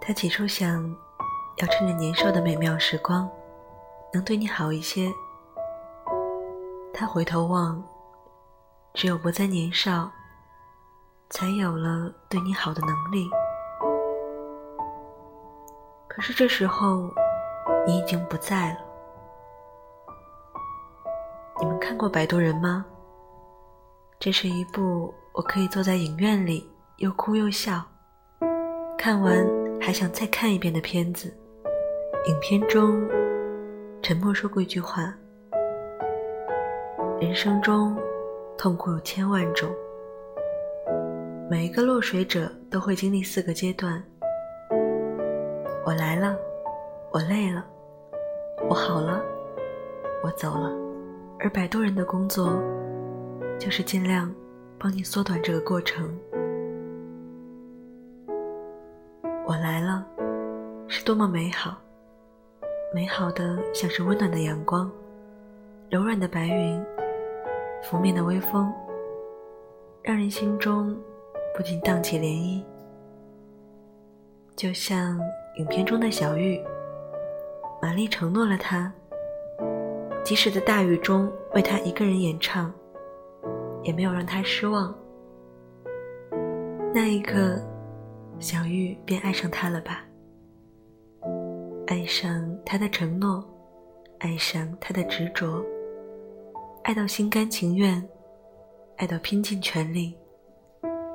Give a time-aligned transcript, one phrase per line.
[0.00, 0.82] 他起初想
[1.56, 3.28] 要趁着年少的美妙时光，
[4.12, 5.12] 能对你好一些。
[6.92, 7.82] 他回头望，
[8.94, 10.10] 只有不再年少，
[11.28, 13.28] 才有了对你好的能力。
[16.08, 17.08] 可是这时候，
[17.86, 18.78] 你已经不在了。
[21.60, 22.84] 你们看过《摆渡人》吗？
[24.18, 27.82] 这是一部我可以坐在影院里又哭又笑，
[28.98, 29.46] 看完
[29.80, 31.32] 还想再看一遍的片子。
[32.28, 33.08] 影片中，
[34.02, 35.14] 沉默说过一句话
[37.18, 37.96] ：“人生中，
[38.58, 39.70] 痛苦有千万种，
[41.50, 44.02] 每一个落水者都会经历四个阶段。”
[45.86, 46.36] 我来了，
[47.10, 47.64] 我累了，
[48.68, 49.24] 我好了，
[50.22, 50.70] 我走了。
[51.38, 52.62] 而摆渡人的工作，
[53.58, 54.30] 就是尽量
[54.78, 56.14] 帮你缩短这个过程。
[59.50, 60.06] 我来了，
[60.86, 61.76] 是多么美好，
[62.94, 64.88] 美好的像是温暖的阳光，
[65.88, 66.80] 柔软的白云，
[67.82, 68.72] 拂面的微风，
[70.04, 70.96] 让人心中
[71.56, 72.62] 不禁荡起涟漪，
[74.54, 75.18] 就像。
[75.56, 76.62] 影片中的小玉，
[77.82, 78.90] 玛丽承诺了他，
[80.22, 82.72] 即使在大雨中为他一个人演唱，
[83.82, 84.94] 也没有让他失望。
[86.94, 87.58] 那一刻，
[88.40, 90.02] 小玉便爱上他了吧？
[91.86, 93.44] 爱上他的承诺，
[94.18, 95.62] 爱上他的执着，
[96.84, 98.02] 爱到心甘情愿，
[98.96, 100.16] 爱到拼尽全力，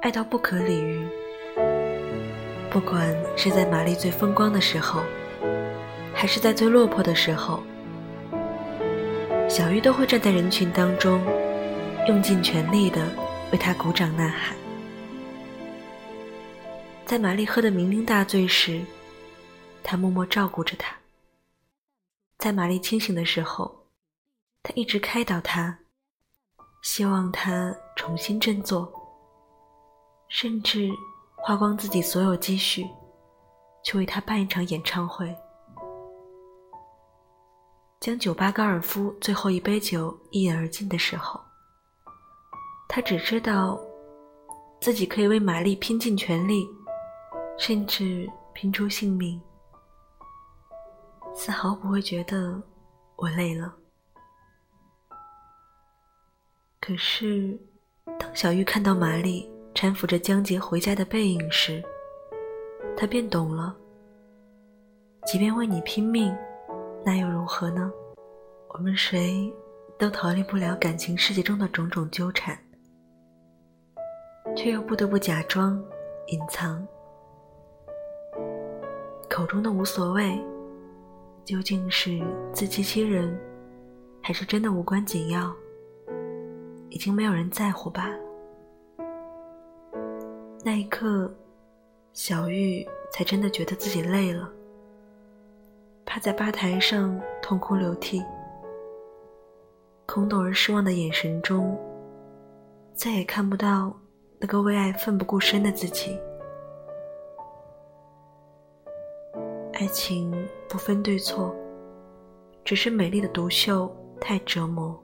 [0.00, 1.06] 爱到不可理喻。
[2.70, 5.02] 不管是在玛丽最风光的时候，
[6.14, 7.62] 还是在最落魄的时候，
[9.46, 11.20] 小玉都会站在人群当中，
[12.08, 13.06] 用尽全力的
[13.52, 14.56] 为他鼓掌呐喊。
[17.10, 18.80] 在玛丽喝得酩酊大醉时，
[19.82, 20.94] 他默默照顾着她；
[22.38, 23.84] 在玛丽清醒的时候，
[24.62, 25.76] 他一直开导她，
[26.82, 28.88] 希望她重新振作，
[30.28, 30.88] 甚至。
[31.34, 32.86] 花光自己所有积蓄，
[33.82, 35.34] 去为他办一场演唱会，
[37.98, 41.40] 将酒吧高尔夫最后一杯酒一饮而尽的时候，
[42.88, 43.80] 他只知道
[44.80, 46.68] 自己可以为玛丽拼尽全力，
[47.60, 49.38] 甚至拼出性命，
[51.34, 52.58] 丝毫不会觉得
[53.16, 53.76] 我累了。
[56.80, 57.60] 可是，
[58.18, 59.48] 当小玉看到玛丽。
[59.72, 61.82] 搀扶着江杰回家的背影时，
[62.96, 63.74] 他便懂了。
[65.24, 66.36] 即便为你拼命，
[67.04, 67.90] 那又如何呢？
[68.70, 69.50] 我们谁
[69.96, 72.58] 都逃离不了感情世界中的种种纠缠，
[74.56, 75.80] 却又不得不假装
[76.26, 76.84] 隐藏。
[79.40, 80.38] 口中的无所谓，
[81.46, 82.20] 究竟是
[82.52, 83.34] 自欺欺人，
[84.20, 85.50] 还是真的无关紧要？
[86.90, 88.18] 已经没有人在乎罢了。
[90.62, 91.34] 那一刻，
[92.12, 94.46] 小玉才真的觉得自己累了，
[96.04, 98.22] 趴在吧台上痛哭流涕，
[100.04, 101.80] 空洞而失望的眼神中，
[102.92, 103.98] 再也看不到
[104.38, 106.20] 那个为爱奋不顾身的自己。
[109.90, 110.32] 情
[110.68, 111.54] 不分对错，
[112.64, 114.98] 只是美丽的独秀太折磨。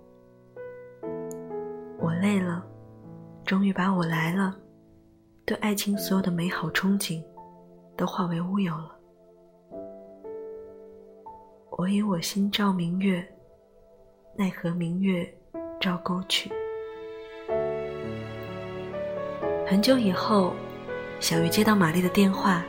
[1.99, 2.65] 我累了，
[3.45, 4.57] 终于把我来了。
[5.45, 7.23] 对爱情所有的美好憧憬，
[7.97, 8.93] 都化为乌有了。
[11.79, 13.25] 我以我心照明月，
[14.35, 15.27] 奈何明月
[15.81, 16.51] 照沟渠。
[19.67, 20.53] 很久以后，
[21.21, 22.65] 小鱼接到玛丽的电话，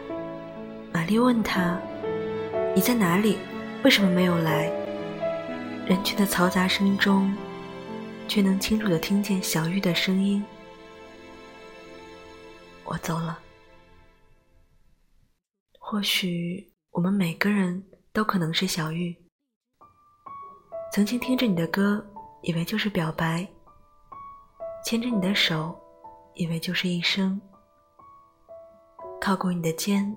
[0.91, 1.79] 玛丽问他
[2.75, 3.37] ：“你在哪里？
[3.83, 4.71] 为什么没有来？”
[5.87, 7.35] 人群的嘈杂声中，
[8.27, 10.43] 却能清楚的听见小玉的声音。
[12.83, 13.39] 我走了。
[15.79, 19.15] 或许我们每个人都可能是小玉，
[20.93, 22.05] 曾经听着你的歌，
[22.41, 23.47] 以为就是表白；
[24.83, 25.73] 牵着你的手，
[26.35, 27.39] 以为就是一生；
[29.21, 30.13] 靠过你的肩，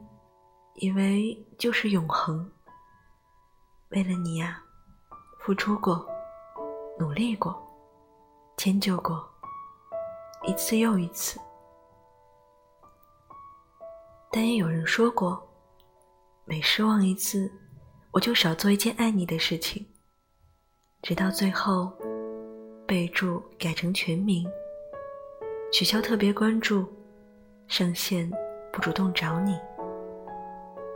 [0.81, 2.51] 以为就是永恒。
[3.91, 4.63] 为了你呀，
[5.39, 6.09] 付出过，
[6.99, 7.55] 努力过，
[8.57, 9.23] 迁就过，
[10.47, 11.39] 一次又一次。
[14.31, 15.47] 但也有人说过，
[16.47, 17.53] 每失望一次，
[18.11, 19.87] 我就少做一件爱你的事情，
[21.03, 21.93] 直到最后，
[22.87, 24.51] 备注改成全名，
[25.71, 26.91] 取消特别关注，
[27.69, 28.31] 上线
[28.73, 29.61] 不主动找你。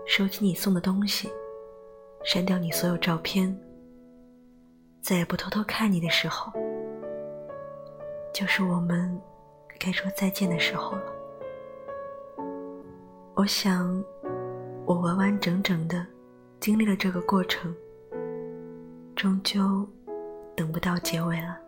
[0.07, 1.31] 收起你送的东西，
[2.25, 3.57] 删掉你所有照片，
[5.01, 6.53] 再也不偷偷看你的时候，
[8.33, 9.21] 就是我们
[9.79, 11.03] 该说再见的时候了。
[13.35, 14.03] 我想，
[14.87, 16.07] 我完完整整的
[16.61, 17.75] 经历了这个过程，
[19.17, 19.89] 终究
[20.55, 21.59] 等不到结尾了。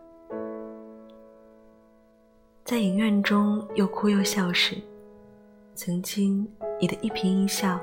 [2.63, 4.75] 在影院中又哭又笑时，
[5.73, 6.47] 曾经
[6.79, 7.79] 你的一颦一笑、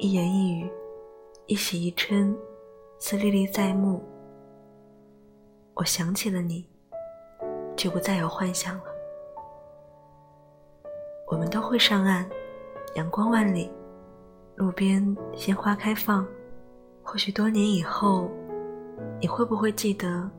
[0.00, 0.70] 一言一语、
[1.46, 2.32] 一喜一嗔，
[3.00, 4.00] 似历历在目。
[5.74, 6.64] 我想起了你，
[7.76, 8.84] 就不再有幻想了。
[11.26, 12.28] 我们都会上岸。
[12.94, 13.70] 阳光万里，
[14.54, 16.24] 路边鲜花开放。
[17.02, 18.30] 或许多年以后，
[19.20, 20.30] 你会不会记得，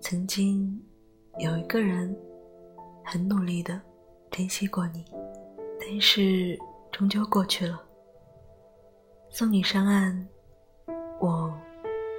[0.00, 0.82] 曾经
[1.38, 2.16] 有一个人
[3.04, 3.78] 很努力的
[4.30, 5.04] 珍惜过你，
[5.78, 6.58] 但是
[6.90, 7.78] 终究过去了。
[9.32, 10.26] 送你上岸，
[11.20, 11.54] 我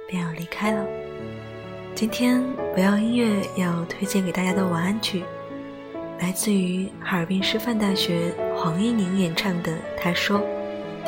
[0.08, 0.82] 便要离开了。
[1.94, 2.42] 今天
[2.74, 5.22] 不要音乐要推荐给大家的晚安曲。
[6.20, 10.40] 来自于哈尔滨师范大学黄一宁演唱的《他说》，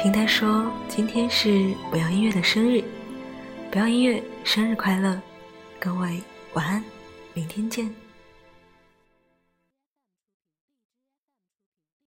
[0.03, 2.85] 听他说今天是不要音乐的生日，
[3.71, 5.19] 不要音乐生日快乐，
[5.81, 6.21] 各位
[6.53, 6.85] 晚安，
[7.33, 8.04] 明天见。